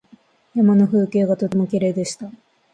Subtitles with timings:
[0.55, 2.31] 山の風景がとてもきれいでした。